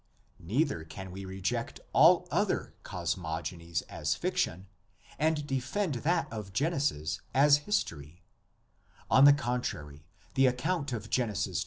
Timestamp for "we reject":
1.11-1.79